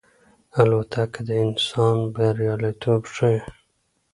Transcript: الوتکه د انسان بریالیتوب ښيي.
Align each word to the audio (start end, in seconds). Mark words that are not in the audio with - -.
الوتکه 0.59 1.21
د 1.27 1.29
انسان 1.45 1.95
بریالیتوب 2.13 3.01
ښيي. 3.15 3.37